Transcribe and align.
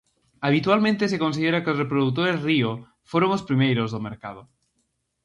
Habitualmente 0.41 1.07
se 1.11 1.19
considera 1.23 1.61
que 1.63 1.73
os 1.73 1.79
reprodutores 1.83 2.41
Rio 2.49 2.71
foron 3.11 3.29
os 3.37 3.45
primeiros 3.49 3.89
do 3.93 4.03
mercado. 4.07 4.41